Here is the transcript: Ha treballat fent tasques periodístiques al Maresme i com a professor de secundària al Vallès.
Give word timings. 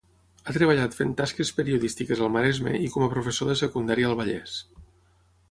Ha 0.43 0.53
treballat 0.53 0.95
fent 0.99 1.11
tasques 1.19 1.51
periodístiques 1.59 2.23
al 2.29 2.33
Maresme 2.37 2.75
i 2.87 2.91
com 2.95 3.07
a 3.09 3.11
professor 3.13 3.53
de 3.53 3.59
secundària 3.61 4.11
al 4.15 4.19
Vallès. 4.23 4.59